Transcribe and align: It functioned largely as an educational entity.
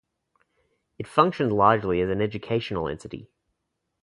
It 0.97 1.05
functioned 1.07 1.53
largely 1.53 2.01
as 2.01 2.09
an 2.09 2.21
educational 2.21 2.87
entity. 2.89 3.29